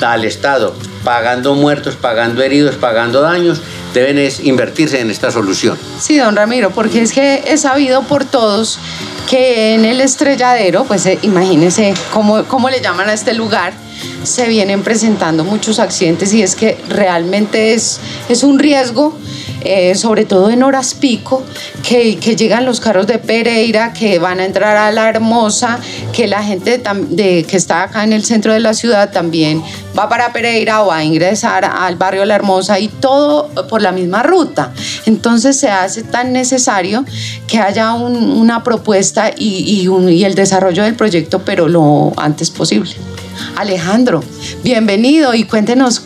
al 0.00 0.24
Estado, 0.24 0.74
pagando 1.04 1.54
muertos, 1.54 1.96
pagando 1.96 2.42
heridos, 2.42 2.76
pagando 2.76 3.20
daños, 3.20 3.60
deben 3.92 4.18
invertirse 4.42 5.00
en 5.00 5.10
esta 5.10 5.30
solución. 5.30 5.78
Sí, 6.00 6.16
don 6.18 6.36
Ramiro, 6.36 6.70
porque 6.70 7.02
es 7.02 7.12
que 7.12 7.44
es 7.46 7.62
sabido 7.62 8.02
por 8.02 8.24
todos 8.24 8.78
que 9.28 9.74
en 9.74 9.84
el 9.84 10.00
estrelladero, 10.00 10.84
pues 10.84 11.06
eh, 11.06 11.18
imagínense 11.22 11.94
cómo, 12.12 12.44
cómo 12.44 12.70
le 12.70 12.80
llaman 12.80 13.08
a 13.08 13.12
este 13.12 13.34
lugar, 13.34 13.72
se 14.24 14.48
vienen 14.48 14.82
presentando 14.82 15.44
muchos 15.44 15.78
accidentes 15.78 16.32
y 16.34 16.42
es 16.42 16.54
que 16.54 16.78
realmente 16.88 17.74
es, 17.74 18.00
es 18.28 18.42
un 18.42 18.58
riesgo 18.58 19.16
eh, 19.64 19.94
sobre 19.94 20.24
todo 20.24 20.50
en 20.50 20.62
horas 20.62 20.94
pico, 20.94 21.42
que, 21.86 22.14
llegan 22.14 22.64
los 22.64 22.80
carros 22.80 23.06
de 23.06 23.18
Pereira, 23.18 23.92
que 23.92 24.18
van 24.18 24.40
a 24.40 24.44
entrar 24.44 24.76
a 24.76 24.90
La 24.90 25.08
Hermosa, 25.08 25.78
que 26.12 26.26
la 26.26 26.42
gente 26.42 26.82
de, 27.08 27.44
que 27.44 27.56
está 27.56 27.84
acá 27.84 28.04
en 28.04 28.12
el 28.12 28.24
centro 28.24 28.52
de 28.52 28.60
la 28.60 28.74
ciudad 28.74 29.10
también 29.10 29.62
va 29.98 30.08
para 30.08 30.32
Pereira 30.32 30.82
o 30.82 30.88
va 30.88 30.98
a 30.98 31.04
ingresar 31.04 31.64
al 31.64 31.96
barrio 31.96 32.24
La 32.24 32.34
Hermosa 32.34 32.78
y 32.78 32.88
todo 32.88 33.50
por 33.68 33.82
la 33.82 33.92
misma 33.92 34.22
ruta. 34.22 34.72
Entonces 35.06 35.58
se 35.58 35.68
hace 35.68 36.02
tan 36.02 36.32
necesario 36.32 37.04
que 37.46 37.58
haya 37.58 37.92
una 37.92 38.64
propuesta 38.64 39.30
y, 39.36 39.88
y 39.88 40.24
el 40.24 40.34
desarrollo 40.34 40.84
del 40.84 40.94
proyecto, 40.94 41.42
pero 41.44 41.68
lo 41.68 42.12
antes 42.16 42.50
posible. 42.50 42.92
Alejandro, 43.56 44.22
bienvenido 44.62 45.34
y 45.34 45.44
cuéntenos 45.44 46.02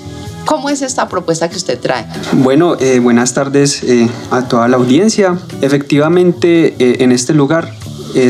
¿Cómo 0.47 0.71
es 0.71 0.81
esta 0.81 1.09
propuesta 1.09 1.51
que 1.51 1.57
usted 1.57 1.79
trae? 1.79 2.07
Bueno, 2.33 2.77
eh, 2.79 3.01
buenas 3.01 3.35
tardes 3.35 3.83
eh, 3.83 4.09
a 4.31 4.43
toda 4.43 4.69
la 4.69 4.77
audiencia. 4.77 5.37
Efectivamente, 5.61 6.77
eh, 6.79 6.97
en 7.01 7.13
este 7.13 7.35
lugar 7.35 7.71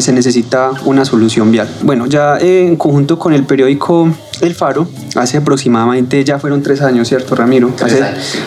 se 0.01 0.13
necesita 0.13 0.73
una 0.85 1.05
solución 1.05 1.53
vial. 1.53 1.69
Bueno, 1.83 2.07
ya 2.07 2.39
en 2.39 2.75
conjunto 2.75 3.21
con 3.21 3.33
el 3.33 3.45
periódico 3.45 4.13
El 4.41 4.53
Faro, 4.53 4.89
hace 5.15 5.37
aproximadamente, 5.37 6.25
ya 6.25 6.41
fueron 6.41 6.61
tres 6.61 6.81
años, 6.81 7.07
¿cierto, 7.07 7.37
Ramiro? 7.37 7.71
Hace, 7.81 8.03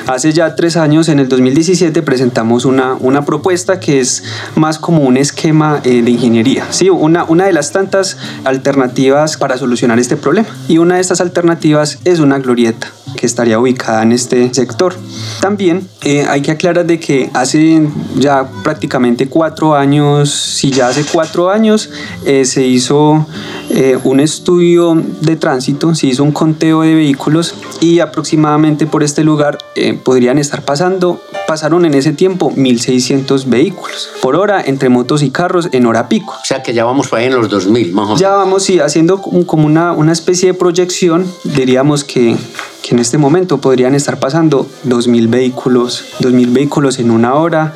hace, 0.06 0.34
ya 0.34 0.54
tres 0.56 0.76
años, 0.76 1.08
en 1.08 1.20
el 1.20 1.30
2017, 1.30 2.02
presentamos 2.02 2.66
una, 2.66 2.96
una 3.00 3.24
propuesta 3.24 3.80
que 3.80 4.02
es 4.02 4.22
más 4.56 4.80
como 4.80 5.04
un 5.04 5.16
esquema 5.40 5.80
de 5.80 6.12
ingeniería, 6.12 6.68
¿sí? 6.70 6.90
Una, 6.90 7.24
una 7.24 7.46
de 7.46 7.54
las 7.54 7.72
tantas 7.72 8.18
alternativas 8.44 9.38
para 9.38 9.58
solucionar 9.58 9.98
este 9.98 10.18
problema. 10.18 10.50
Y 10.68 10.80
una 10.80 10.96
de 10.96 11.02
estas 11.02 11.22
alternativas 11.22 12.00
es 12.04 12.20
una 12.20 12.40
glorieta 12.40 12.92
que 13.16 13.26
estaría 13.26 13.58
ubicada 13.58 14.04
en 14.04 14.12
este 14.12 14.54
sector. 14.54 14.96
También 15.40 15.88
eh, 16.02 16.26
hay 16.28 16.42
que 16.42 16.52
aclarar 16.52 16.86
de 16.86 17.00
que 17.00 17.30
hace 17.34 17.88
ya 18.18 18.50
prácticamente 18.64 19.28
cuatro 19.28 19.76
años, 19.76 20.30
si 20.30 20.72
ya 20.72 20.90
hace 20.90 21.06
cuatro 21.06 21.50
años, 21.50 21.90
eh, 22.26 22.44
se 22.44 22.68
hizo 22.68 23.26
eh, 23.70 23.98
un 24.04 24.20
estudio 24.20 25.02
de 25.22 25.38
tránsito, 25.38 25.96
se 25.96 26.08
hizo 26.08 26.24
un 26.24 26.34
conteo 26.34 26.82
de 26.82 26.96
vehículos 26.96 27.56
y 27.80 28.00
aproximadamente 28.00 28.88
por 28.88 29.04
este 29.04 29.24
lugar 29.24 29.58
podrían 30.04 30.38
estar 30.38 30.64
pasando, 30.64 31.22
pasaron 31.50 31.84
en 31.84 31.96
ese 31.96 32.14
tiempo 32.14 32.52
1.600 32.52 33.50
vehículos 33.50 34.12
por 34.22 34.36
hora 34.36 34.62
entre 34.64 34.90
motos 34.90 35.24
y 35.24 35.32
carros 35.32 35.70
en 35.72 35.88
hora 35.88 36.08
pico. 36.08 36.36
O 36.40 36.46
sea 36.46 36.62
que 36.62 36.76
ya 36.76 36.86
vamos 36.86 37.08
por 37.08 37.18
ahí 37.18 37.26
en 37.26 37.34
los 37.34 37.50
2.000, 37.50 37.92
más 37.92 38.04
o 38.04 38.08
menos. 38.10 38.20
Ya 38.20 38.30
vamos, 38.30 38.62
sí, 38.62 38.80
haciendo 38.80 39.20
como 39.20 39.66
una, 39.66 39.94
una 39.94 40.12
especie 40.12 40.50
de 40.52 40.54
proyección, 40.54 41.26
diríamos 41.44 42.04
que 42.04 42.38
que 42.84 42.96
en 42.96 43.00
este 43.00 43.18
momento 43.18 43.60
podrían 43.60 43.96
estar 43.96 44.20
pasando 44.20 44.68
2.000 44.88 45.30
vehículos, 45.30 46.06
2.000 46.22 46.54
vehículos 46.54 47.00
en 47.00 47.10
una 47.12 47.34
hora 47.34 47.74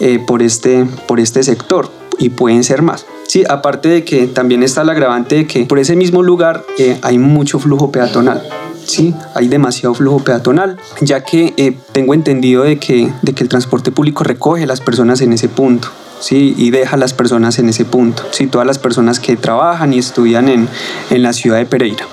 eh, 0.00 0.20
por, 0.24 0.40
este, 0.40 0.86
por 1.06 1.18
este 1.18 1.42
sector 1.42 1.90
y 2.18 2.30
pueden 2.30 2.62
ser 2.62 2.82
más. 2.82 3.06
Sí, 3.26 3.42
aparte 3.48 3.88
de 3.88 4.04
que 4.04 4.28
también 4.28 4.62
está 4.62 4.82
el 4.82 4.90
agravante 4.90 5.34
de 5.34 5.46
que 5.46 5.66
por 5.66 5.80
ese 5.80 5.96
mismo 5.96 6.22
lugar 6.22 6.64
eh, 6.78 6.98
hay 7.02 7.18
mucho 7.18 7.58
flujo 7.58 7.90
peatonal. 7.90 8.42
Sí, 8.86 9.14
hay 9.34 9.48
demasiado 9.48 9.94
flujo 9.94 10.20
peatonal, 10.20 10.78
ya 11.00 11.24
que 11.24 11.52
eh, 11.56 11.76
tengo 11.92 12.14
entendido 12.14 12.62
de 12.62 12.78
que, 12.78 13.12
de 13.22 13.32
que 13.32 13.42
el 13.42 13.48
transporte 13.48 13.90
público 13.90 14.22
recoge 14.22 14.64
las 14.64 14.80
personas 14.80 15.20
en 15.20 15.32
ese 15.32 15.48
punto. 15.48 15.88
¿sí? 16.20 16.54
y 16.56 16.70
deja 16.70 16.96
a 16.96 16.98
las 16.98 17.12
personas 17.12 17.58
en 17.58 17.68
ese 17.68 17.84
punto, 17.84 18.22
¿sí? 18.30 18.46
todas 18.46 18.66
las 18.66 18.78
personas 18.78 19.20
que 19.20 19.36
trabajan 19.36 19.92
y 19.92 19.98
estudian 19.98 20.48
en, 20.48 20.66
en 21.10 21.22
la 21.22 21.34
ciudad 21.34 21.58
de 21.58 21.66
Pereira. 21.66 22.06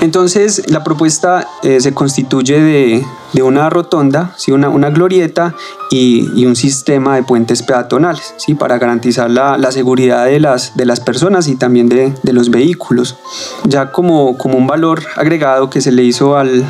Entonces, 0.00 0.62
la 0.70 0.82
propuesta 0.82 1.46
eh, 1.62 1.80
se 1.80 1.92
constituye 1.92 2.60
de, 2.60 3.42
una 3.42 3.70
rotonda, 3.70 4.34
¿sí? 4.36 4.50
una, 4.50 4.68
una 4.68 4.90
glorieta 4.90 5.54
y, 5.90 6.44
un 6.46 6.56
sistema 6.56 7.16
de 7.16 7.22
puentes 7.22 7.62
peatonales, 7.62 8.34
¿sí? 8.38 8.54
para 8.54 8.78
garantizar 8.78 9.30
la, 9.30 9.58
seguridad 9.70 10.24
de 10.24 10.40
las, 10.40 10.76
de 10.76 10.86
las 10.86 11.00
personas 11.00 11.48
y 11.48 11.56
también 11.56 11.88
de, 11.88 12.32
los 12.32 12.50
vehículos. 12.50 13.16
Ya 13.64 13.92
como, 13.92 14.38
como 14.38 14.56
un 14.56 14.66
valor 14.66 15.02
agregado 15.16 15.68
que 15.68 15.80
se 15.80 15.92
le 15.92 16.02
hizo 16.02 16.36
al, 16.36 16.64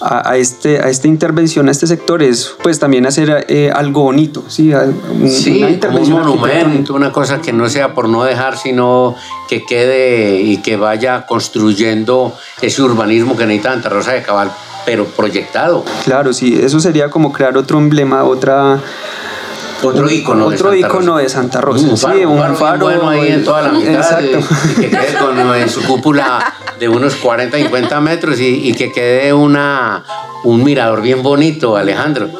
a, 0.00 0.36
este, 0.36 0.80
a 0.80 0.88
esta 0.88 1.08
intervención 1.08 1.68
a 1.68 1.70
este 1.70 1.86
sector 1.86 2.22
es 2.22 2.54
pues 2.62 2.78
también 2.78 3.06
hacer 3.06 3.46
eh, 3.48 3.70
algo 3.74 4.02
bonito, 4.02 4.44
¿sí? 4.48 4.72
un 4.72 6.10
monumento, 6.10 6.94
una 6.94 7.12
cosa 7.12 7.40
que 7.40 7.52
no 7.52 7.68
sea 7.68 7.94
por 7.94 8.08
no 8.08 8.24
dejar, 8.24 8.56
sino 8.56 9.16
que 9.48 9.64
quede 9.64 10.40
y 10.40 10.58
que 10.58 10.76
vaya 10.76 11.26
construyendo 11.26 12.34
ese 12.60 12.82
urbanismo 12.82 13.36
que 13.36 13.46
necesita 13.46 13.72
Santa 13.72 13.88
Rosa 13.88 14.12
de 14.12 14.22
Cabal, 14.22 14.52
pero 14.86 15.04
proyectado. 15.06 15.84
Claro, 16.04 16.32
sí, 16.32 16.58
eso 16.62 16.80
sería 16.80 17.10
como 17.10 17.32
crear 17.32 17.56
otro 17.56 17.78
emblema, 17.78 18.24
otra 18.24 18.80
otro 19.82 20.10
icono 20.10 20.46
otro 20.46 20.70
de 20.70 20.80
Santa 20.80 20.88
Rosa. 20.88 21.18
de 21.18 21.28
Santa 21.28 21.60
Rosa. 21.60 21.86
Un 21.86 21.98
faro, 21.98 22.18
sí, 22.18 22.24
un, 22.24 22.56
faro, 22.56 22.78
bueno 22.86 23.08
ahí 23.08 23.28
en 23.28 23.44
toda 23.44 23.62
la 23.62 23.72
mitad. 23.72 23.94
Exacto. 23.94 24.38
y 24.76 24.80
que 24.80 24.90
quede 24.90 25.14
con 25.18 25.54
en 25.54 25.68
su 25.68 25.82
cúpula 25.84 26.54
de 26.78 26.88
unos 26.88 27.16
40, 27.16 27.56
50 27.56 28.00
metros 28.00 28.40
y, 28.40 28.68
y 28.68 28.74
que 28.74 28.92
quede 28.92 29.32
una, 29.32 30.04
un 30.44 30.62
mirador 30.64 31.02
bien 31.02 31.22
bonito, 31.22 31.76
Alejandro. 31.76 32.30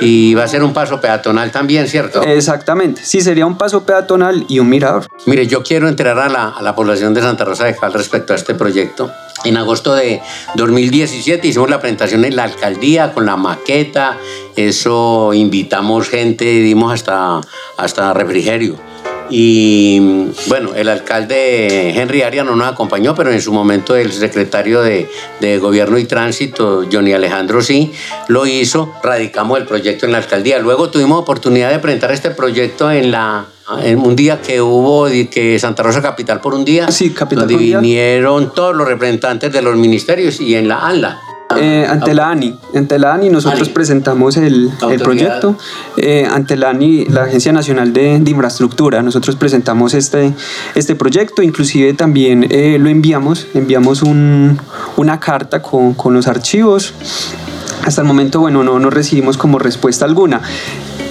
Y 0.00 0.34
va 0.34 0.44
a 0.44 0.48
ser 0.48 0.62
un 0.62 0.72
paso 0.72 1.00
peatonal 1.00 1.50
también, 1.50 1.88
¿cierto? 1.88 2.22
Exactamente, 2.22 3.02
sí, 3.04 3.20
sería 3.20 3.46
un 3.46 3.58
paso 3.58 3.84
peatonal 3.84 4.44
y 4.48 4.58
un 4.58 4.68
mirador. 4.68 5.06
Mire, 5.26 5.46
yo 5.46 5.62
quiero 5.62 5.88
enterar 5.88 6.18
a 6.18 6.28
la, 6.28 6.48
a 6.48 6.62
la 6.62 6.74
población 6.74 7.14
de 7.14 7.22
Santa 7.22 7.44
Rosa 7.44 7.64
de 7.64 7.76
Cal 7.76 7.92
respecto 7.92 8.32
a 8.32 8.36
este 8.36 8.54
proyecto. 8.54 9.10
En 9.44 9.56
agosto 9.56 9.94
de 9.94 10.20
2017 10.56 11.46
hicimos 11.46 11.70
la 11.70 11.80
presentación 11.80 12.24
en 12.24 12.34
la 12.34 12.44
alcaldía 12.44 13.12
con 13.12 13.24
la 13.26 13.36
maqueta, 13.36 14.18
eso 14.56 15.32
invitamos 15.32 16.08
gente, 16.08 16.44
dimos 16.44 16.92
hasta, 16.92 17.40
hasta 17.76 18.12
refrigerio. 18.12 18.76
Y 19.30 20.00
bueno, 20.46 20.74
el 20.74 20.88
alcalde 20.88 21.90
Henry 21.96 22.22
Arias 22.22 22.46
no 22.46 22.56
nos 22.56 22.68
acompañó, 22.68 23.14
pero 23.14 23.30
en 23.30 23.40
su 23.40 23.52
momento 23.52 23.96
el 23.96 24.12
secretario 24.12 24.82
de, 24.82 25.08
de, 25.40 25.58
Gobierno 25.58 25.98
y 25.98 26.04
Tránsito, 26.04 26.84
Johnny 26.90 27.12
Alejandro, 27.12 27.62
sí, 27.62 27.92
lo 28.28 28.46
hizo. 28.46 28.94
Radicamos 29.02 29.58
el 29.58 29.66
proyecto 29.66 30.06
en 30.06 30.12
la 30.12 30.18
alcaldía. 30.18 30.58
Luego 30.58 30.90
tuvimos 30.90 31.20
oportunidad 31.20 31.70
de 31.70 31.78
presentar 31.78 32.12
este 32.12 32.30
proyecto 32.30 32.90
en 32.90 33.10
la 33.10 33.46
en 33.82 33.98
un 33.98 34.16
día 34.16 34.40
que 34.40 34.62
hubo 34.62 35.06
que 35.30 35.58
Santa 35.58 35.82
Rosa 35.82 36.00
Capital 36.00 36.40
por 36.40 36.54
un 36.54 36.64
día, 36.64 36.90
sí, 36.90 37.10
Capital 37.10 37.46
donde 37.46 37.62
vinieron 37.62 38.54
todos 38.54 38.74
los 38.74 38.88
representantes 38.88 39.52
de 39.52 39.62
los 39.62 39.76
ministerios 39.76 40.40
y 40.40 40.54
en 40.54 40.68
la 40.68 40.86
ANLA. 40.86 41.20
Eh, 41.56 41.86
ante 41.88 42.12
la 42.12 42.28
ANI, 42.28 42.58
ante 42.74 42.98
la 42.98 43.14
ANI 43.14 43.30
nosotros 43.30 43.70
presentamos 43.70 44.36
el, 44.36 44.70
el 44.90 45.00
proyecto, 45.00 45.56
eh, 45.96 46.28
ante 46.30 46.56
la 46.56 46.68
ANI, 46.70 47.06
la 47.06 47.22
Agencia 47.22 47.52
Nacional 47.52 47.94
de, 47.94 48.18
de, 48.18 48.30
Infraestructura, 48.30 49.02
nosotros 49.02 49.34
presentamos 49.36 49.94
este, 49.94 50.34
este 50.74 50.94
proyecto, 50.94 51.42
inclusive 51.42 51.94
también 51.94 52.46
eh, 52.50 52.76
lo 52.78 52.90
enviamos, 52.90 53.46
enviamos 53.54 54.02
un, 54.02 54.58
una 54.98 55.20
carta 55.20 55.62
con, 55.62 55.94
con 55.94 56.12
los 56.12 56.26
archivos, 56.26 56.92
hasta 57.82 58.02
el 58.02 58.06
momento, 58.06 58.40
bueno, 58.40 58.62
no, 58.62 58.78
no 58.78 58.90
recibimos 58.90 59.38
como 59.38 59.58
respuesta 59.58 60.04
alguna. 60.04 60.42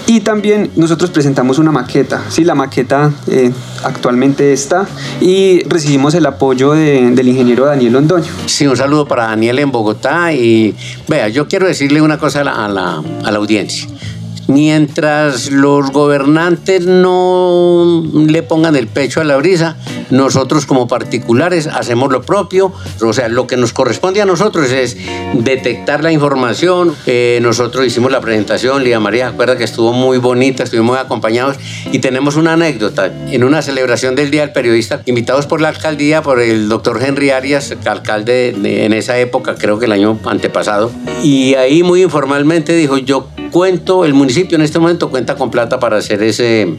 Y 0.09 0.21
también 0.21 0.71
nosotros 0.77 1.09
presentamos 1.09 1.59
una 1.59 1.69
maqueta, 1.73 2.23
¿sí? 2.29 2.45
la 2.45 2.55
maqueta 2.55 3.11
eh, 3.27 3.51
actualmente 3.83 4.53
está 4.53 4.87
y 5.19 5.63
recibimos 5.67 6.13
el 6.13 6.25
apoyo 6.25 6.71
del 6.71 7.27
ingeniero 7.27 7.65
Daniel 7.65 7.91
Londoño. 7.91 8.31
Sí, 8.45 8.65
un 8.65 8.77
saludo 8.77 9.05
para 9.05 9.27
Daniel 9.27 9.59
en 9.59 9.69
Bogotá 9.69 10.31
y 10.31 10.73
vea, 11.09 11.27
yo 11.27 11.49
quiero 11.49 11.67
decirle 11.67 12.01
una 12.01 12.17
cosa 12.17 12.39
a 12.39 12.69
la, 12.69 13.03
a 13.25 13.31
la 13.31 13.37
audiencia. 13.37 13.85
Mientras 14.47 15.51
los 15.51 15.91
gobernantes 15.91 16.85
no 16.85 18.03
le 18.13 18.43
pongan 18.43 18.75
el 18.75 18.87
pecho 18.87 19.19
a 19.19 19.25
la 19.25 19.35
brisa, 19.35 19.77
nosotros 20.09 20.65
como 20.65 20.87
particulares 20.87 21.67
hacemos 21.67 22.11
lo 22.11 22.21
propio. 22.21 22.71
O 23.01 23.13
sea, 23.13 23.27
lo 23.27 23.45
que 23.45 23.57
nos 23.57 23.73
corresponde 23.73 24.21
a 24.21 24.25
nosotros 24.25 24.71
es 24.71 24.97
detectar 25.33 26.03
la 26.03 26.11
información. 26.11 26.95
Eh, 27.05 27.39
nosotros 27.41 27.85
hicimos 27.85 28.11
la 28.11 28.21
presentación, 28.21 28.83
Lía 28.83 28.99
María, 28.99 29.27
acuerda 29.27 29.57
que 29.57 29.65
estuvo 29.65 29.91
muy 29.91 30.17
bonita, 30.17 30.63
estuvimos 30.63 30.97
acompañados 30.97 31.57
y 31.91 31.99
tenemos 31.99 32.35
una 32.35 32.53
anécdota. 32.53 33.11
En 33.29 33.43
una 33.43 33.61
celebración 33.61 34.15
del 34.15 34.31
Día 34.31 34.41
del 34.41 34.51
Periodista, 34.51 35.01
invitados 35.05 35.45
por 35.45 35.59
la 35.59 35.69
alcaldía, 35.69 36.21
por 36.21 36.39
el 36.39 36.69
doctor 36.69 37.01
Henry 37.03 37.31
Arias, 37.31 37.73
alcalde 37.85 38.49
en 38.49 38.93
esa 38.93 39.17
época, 39.17 39.55
creo 39.55 39.79
que 39.79 39.85
el 39.85 39.91
año 39.91 40.19
antepasado, 40.25 40.91
y 41.23 41.55
ahí 41.55 41.83
muy 41.83 42.03
informalmente 42.03 42.73
dijo, 42.73 42.97
yo 42.97 43.27
cuento, 43.49 44.05
el 44.05 44.13
municipio 44.13 44.55
en 44.55 44.61
este 44.61 44.79
momento 44.79 45.09
cuenta 45.09 45.35
con 45.35 45.51
plata 45.51 45.79
para 45.79 45.97
hacer 45.97 46.21
ese, 46.23 46.75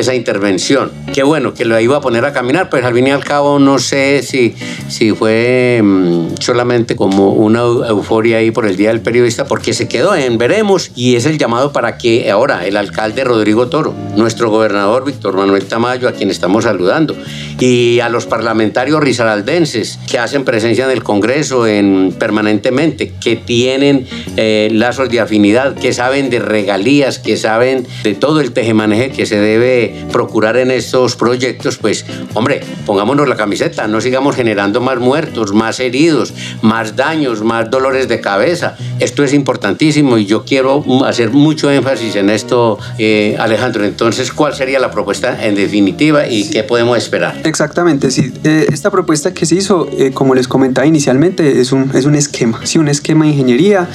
esa 0.00 0.14
intervención. 0.14 0.90
Qué 1.12 1.22
bueno 1.22 1.54
que 1.54 1.64
lo 1.64 1.78
iba 1.80 1.98
a 1.98 2.00
poner 2.00 2.24
a 2.24 2.32
caminar, 2.32 2.70
pues 2.70 2.84
al 2.84 2.94
fin 2.94 3.06
y 3.06 3.10
al 3.10 3.24
cabo 3.24 3.58
no 3.58 3.78
sé 3.78 4.22
si, 4.22 4.54
si 4.88 5.12
fue 5.12 5.80
mm, 5.82 6.36
solamente 6.40 6.96
como 6.96 7.32
una 7.32 7.60
euforia 7.60 8.38
ahí 8.38 8.50
por 8.50 8.66
el 8.66 8.76
Día 8.76 8.88
del 8.88 9.00
Periodista, 9.00 9.44
porque 9.44 9.72
se 9.72 9.88
quedó 9.88 10.14
en 10.14 10.38
veremos 10.38 10.90
y 10.94 11.16
es 11.16 11.26
el 11.26 11.38
llamado 11.38 11.72
para 11.72 11.98
que 11.98 12.30
ahora 12.30 12.66
el 12.66 12.76
alcalde 12.76 13.24
Rodrigo 13.24 13.68
Toro, 13.68 13.94
nuestro 14.16 14.50
gobernador 14.50 15.04
Víctor 15.04 15.36
Manuel 15.36 15.64
Tamayo, 15.66 16.08
a 16.08 16.12
quien 16.12 16.30
estamos 16.30 16.64
saludando, 16.64 17.16
y 17.58 18.00
a 18.00 18.08
los 18.08 18.26
parlamentarios 18.26 19.00
risaraldenses 19.00 19.98
que 20.10 20.18
hacen 20.18 20.44
presencia 20.44 20.84
en 20.84 20.90
el 20.90 21.02
Congreso 21.02 21.66
en, 21.66 22.14
permanentemente, 22.18 23.12
que 23.20 23.36
tienen 23.36 24.06
eh, 24.36 24.68
lazos 24.72 25.08
de 25.10 25.20
afinidad, 25.20 25.74
que 25.74 25.92
saben 25.92 26.30
de 26.30 26.38
regalías, 26.38 27.18
que 27.18 27.36
saben 27.36 27.86
de 28.02 28.14
todo 28.14 28.40
el 28.40 28.52
tejemaneje 28.52 29.10
que 29.10 29.26
se 29.26 29.38
debe 29.38 29.89
procurar 30.12 30.56
en 30.56 30.70
estos 30.70 31.16
proyectos, 31.16 31.78
pues 31.78 32.04
hombre, 32.34 32.60
pongámonos 32.86 33.28
la 33.28 33.36
camiseta, 33.36 33.86
no 33.86 34.00
sigamos 34.00 34.36
generando 34.36 34.80
más 34.80 34.98
muertos, 34.98 35.52
más 35.52 35.80
heridos, 35.80 36.32
más 36.62 36.96
daños, 36.96 37.42
más 37.42 37.70
dolores 37.70 38.08
de 38.08 38.20
cabeza. 38.20 38.76
Esto 38.98 39.24
es 39.24 39.32
importantísimo 39.32 40.18
y 40.18 40.26
yo 40.26 40.44
quiero 40.44 40.84
hacer 41.04 41.30
mucho 41.30 41.70
énfasis 41.70 42.16
en 42.16 42.30
esto, 42.30 42.78
eh, 42.98 43.36
Alejandro. 43.38 43.84
Entonces, 43.84 44.32
¿cuál 44.32 44.54
sería 44.54 44.78
la 44.78 44.90
propuesta 44.90 45.44
en 45.44 45.54
definitiva 45.54 46.26
y 46.26 46.50
qué 46.50 46.62
podemos 46.62 46.98
esperar? 46.98 47.40
Exactamente, 47.44 48.10
sí. 48.10 48.32
Eh, 48.44 48.66
esta 48.72 48.90
propuesta 48.90 49.32
que 49.32 49.46
se 49.46 49.54
hizo, 49.56 49.88
eh, 49.96 50.10
como 50.12 50.34
les 50.34 50.48
comentaba 50.48 50.86
inicialmente, 50.86 51.60
es 51.60 51.72
un, 51.72 51.90
es 51.94 52.04
un 52.04 52.14
esquema, 52.14 52.60
sí, 52.64 52.78
un 52.78 52.88
esquema 52.88 53.24
de 53.24 53.32
ingeniería. 53.32 53.88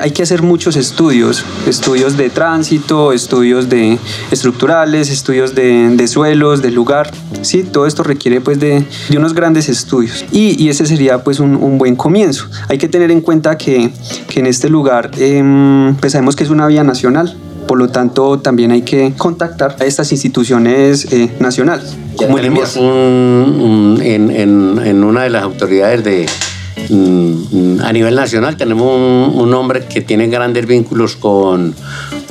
hay 0.00 0.10
que 0.10 0.22
hacer 0.22 0.42
muchos 0.42 0.76
estudios, 0.76 1.44
estudios 1.66 2.16
de 2.16 2.30
tránsito, 2.30 3.12
estudios 3.12 3.68
de 3.68 3.98
estructurales, 4.30 5.08
estudios 5.22 5.54
de, 5.54 5.90
de 5.90 6.08
suelos, 6.08 6.62
del 6.62 6.74
lugar, 6.74 7.08
sí, 7.42 7.62
todo 7.62 7.86
esto 7.86 8.02
requiere 8.02 8.40
pues 8.40 8.58
de, 8.58 8.84
de 9.08 9.16
unos 9.16 9.34
grandes 9.34 9.68
estudios 9.68 10.24
y, 10.32 10.60
y, 10.60 10.68
ese 10.68 10.84
sería 10.84 11.22
pues 11.22 11.38
un, 11.38 11.54
un, 11.54 11.78
buen 11.78 11.94
comienzo. 11.94 12.46
Hay 12.68 12.76
que 12.76 12.88
tener 12.88 13.12
en 13.12 13.20
cuenta 13.20 13.56
que, 13.56 13.92
que 14.28 14.40
en 14.40 14.46
este 14.46 14.68
lugar 14.68 15.12
eh, 15.16 15.94
pues 16.00 16.12
sabemos 16.12 16.34
que 16.34 16.42
es 16.42 16.50
una 16.50 16.66
vía 16.66 16.82
nacional, 16.82 17.36
por 17.68 17.78
lo 17.78 17.88
tanto 17.88 18.40
también 18.40 18.72
hay 18.72 18.82
que 18.82 19.12
contactar 19.16 19.76
a 19.78 19.84
estas 19.84 20.10
instituciones 20.10 21.06
eh, 21.12 21.30
nacionales. 21.38 21.96
Ya 22.18 22.26
como 22.26 22.38
tenemos 22.38 22.76
un, 22.76 22.84
un, 22.84 24.00
en, 24.02 24.28
en, 24.28 24.80
en, 24.84 25.04
una 25.04 25.22
de 25.22 25.30
las 25.30 25.44
autoridades 25.44 26.02
de, 26.02 26.26
mm, 26.90 27.80
a 27.80 27.92
nivel 27.92 28.16
nacional 28.16 28.56
tenemos 28.56 28.88
un, 28.88 29.40
un, 29.40 29.54
hombre 29.54 29.84
que 29.86 30.00
tiene 30.00 30.26
grandes 30.26 30.66
vínculos 30.66 31.14
con, 31.14 31.76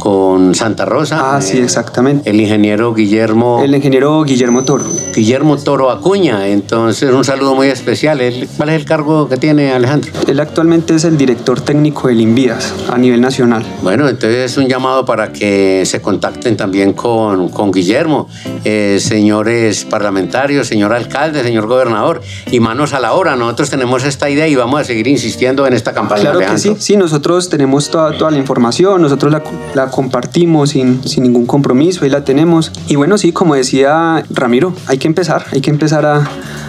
con 0.01 0.55
Santa 0.55 0.83
Rosa. 0.83 1.35
Ah, 1.35 1.41
sí, 1.41 1.59
exactamente. 1.59 2.27
El 2.27 2.41
ingeniero 2.41 2.91
Guillermo. 2.91 3.61
El 3.63 3.75
ingeniero 3.75 4.23
Guillermo 4.23 4.63
Toro. 4.63 4.83
Guillermo 5.13 5.57
Toro 5.57 5.91
Acuña. 5.91 6.47
Entonces, 6.47 7.13
un 7.13 7.23
saludo 7.23 7.53
muy 7.53 7.67
especial. 7.67 8.19
¿Cuál 8.57 8.69
es 8.69 8.75
el 8.77 8.85
cargo 8.85 9.29
que 9.29 9.37
tiene 9.37 9.71
Alejandro? 9.71 10.11
Él 10.27 10.39
actualmente 10.39 10.95
es 10.95 11.03
el 11.03 11.19
director 11.19 11.61
técnico 11.61 12.07
del 12.07 12.19
Invías 12.19 12.73
a 12.89 12.97
nivel 12.97 13.21
nacional. 13.21 13.63
Bueno, 13.83 14.09
entonces 14.09 14.51
es 14.51 14.57
un 14.57 14.67
llamado 14.67 15.05
para 15.05 15.31
que 15.31 15.83
se 15.85 16.01
contacten 16.01 16.57
también 16.57 16.93
con, 16.93 17.49
con 17.49 17.71
Guillermo, 17.71 18.27
eh, 18.65 18.97
señores 18.99 19.85
parlamentarios, 19.85 20.65
señor 20.65 20.93
alcalde, 20.93 21.43
señor 21.43 21.67
gobernador, 21.67 22.21
y 22.49 22.59
manos 22.59 22.93
a 22.93 22.99
la 22.99 23.13
obra. 23.13 23.35
Nosotros 23.35 23.69
tenemos 23.69 24.03
esta 24.03 24.31
idea 24.31 24.47
y 24.47 24.55
vamos 24.55 24.81
a 24.81 24.83
seguir 24.83 25.07
insistiendo 25.07 25.67
en 25.67 25.73
esta 25.73 25.93
campaña. 25.93 26.21
Claro 26.21 26.39
Alejandro. 26.39 26.73
que 26.73 26.79
sí, 26.79 26.93
sí, 26.93 26.97
nosotros 26.97 27.49
tenemos 27.49 27.91
toda, 27.91 28.17
toda 28.17 28.31
la 28.31 28.39
información, 28.39 28.99
nosotros 28.99 29.31
la, 29.31 29.43
la 29.75 29.90
compartimos 29.91 30.71
sin, 30.71 31.07
sin, 31.07 31.23
ningún 31.23 31.45
compromiso, 31.45 32.03
ahí 32.03 32.09
la 32.09 32.23
tenemos. 32.23 32.71
Y 32.87 32.95
bueno, 32.95 33.17
sí, 33.17 33.31
como 33.31 33.55
decía 33.55 34.23
Ramiro, 34.29 34.73
hay 34.87 34.97
que 34.97 35.07
empezar, 35.07 35.45
hay 35.51 35.61
que 35.61 35.69
empezar 35.69 36.05
a, 36.05 36.27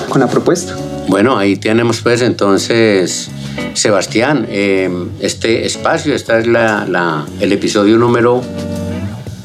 con 0.09 0.21
la 0.21 0.27
propuesta. 0.27 0.77
Bueno, 1.09 1.39
ahí 1.39 1.57
tenemos 1.57 2.01
pues 2.01 2.23
entonces, 2.23 3.31
Sebastián, 3.75 4.47
eh, 4.51 4.91
este 5.21 5.67
espacio, 5.67 6.15
este 6.15 6.39
es 6.39 6.47
la, 6.47 6.87
la, 6.87 7.27
el 7.41 7.53
episodio 7.53 7.97
número 7.99 8.43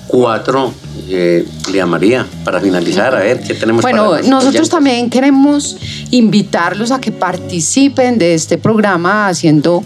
4 0.08 0.87
eh, 1.10 1.46
Lea 1.72 1.86
María, 1.86 2.26
para 2.44 2.60
finalizar, 2.60 3.16
a 3.16 3.20
ver 3.20 3.42
qué 3.42 3.54
tenemos. 3.54 3.82
Bueno, 3.82 4.12
para 4.12 4.22
nosotros 4.24 4.48
oyentes? 4.48 4.70
también 4.70 5.10
queremos 5.10 5.78
invitarlos 6.12 6.92
a 6.92 7.00
que 7.00 7.12
participen 7.12 8.18
de 8.18 8.34
este 8.34 8.58
programa 8.58 9.28
haciendo 9.28 9.84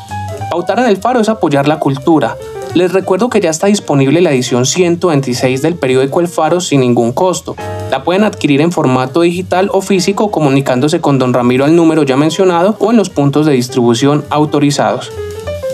Pautar 0.51 0.81
en 0.81 0.85
El 0.85 0.99
Faro 0.99 1.21
es 1.21 1.31
apoyar 1.31 1.67
la 1.67 1.79
cultura. 1.79 2.37
Les 2.75 2.93
recuerdo 2.93 3.31
que 3.31 3.41
ya 3.41 3.49
está 3.49 3.69
disponible 3.69 4.21
la 4.21 4.33
edición 4.33 4.67
126 4.67 5.63
del 5.63 5.77
periódico 5.77 6.21
El 6.21 6.29
Faro 6.29 6.61
sin 6.61 6.81
ningún 6.81 7.13
costo. 7.13 7.57
La 7.91 8.05
pueden 8.05 8.25
adquirir 8.25 8.61
en 8.61 8.71
formato 8.71 9.23
digital 9.23 9.71
o 9.73 9.81
físico 9.81 10.31
comunicándose 10.31 11.01
con 11.01 11.19
don 11.19 11.33
Ramiro 11.33 11.65
al 11.65 11.75
número 11.75 12.03
ya 12.03 12.19
mencionado 12.19 12.77
o 12.81 12.91
en 12.91 12.99
los 12.99 13.09
puntos 13.09 13.47
de 13.47 13.55
distribución 13.55 14.27
autorizados. 14.29 15.11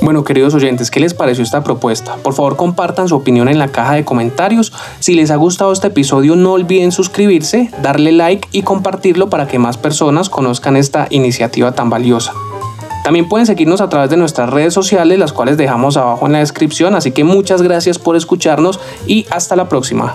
Bueno, 0.02 0.24
queridos 0.24 0.52
oyentes, 0.54 0.90
¿qué 0.90 0.98
les 0.98 1.14
pareció 1.14 1.44
esta 1.44 1.62
propuesta? 1.62 2.16
Por 2.24 2.34
favor, 2.34 2.56
compartan 2.56 3.06
su 3.06 3.14
opinión 3.14 3.48
en 3.48 3.60
la 3.60 3.68
caja 3.68 3.94
de 3.94 4.04
comentarios. 4.04 4.72
Si 4.98 5.14
les 5.14 5.30
ha 5.30 5.36
gustado 5.36 5.72
este 5.72 5.86
episodio, 5.86 6.34
no 6.34 6.54
olviden 6.54 6.90
suscribirse, 6.90 7.70
darle 7.82 8.10
like 8.10 8.48
y 8.50 8.62
compartirlo 8.62 9.30
para 9.30 9.46
que 9.46 9.60
más 9.60 9.78
personas 9.78 10.28
conozcan 10.28 10.76
esta 10.76 11.06
iniciativa 11.10 11.70
tan 11.70 11.88
valiosa. 11.88 12.32
También 13.04 13.28
pueden 13.28 13.46
seguirnos 13.46 13.80
a 13.80 13.88
través 13.88 14.10
de 14.10 14.16
nuestras 14.16 14.50
redes 14.50 14.74
sociales, 14.74 15.20
las 15.20 15.32
cuales 15.32 15.56
dejamos 15.56 15.96
abajo 15.96 16.26
en 16.26 16.32
la 16.32 16.40
descripción, 16.40 16.96
así 16.96 17.12
que 17.12 17.22
muchas 17.22 17.62
gracias 17.62 18.00
por 18.00 18.16
escucharnos 18.16 18.80
y 19.06 19.26
hasta 19.30 19.54
la 19.54 19.68
próxima. 19.68 20.14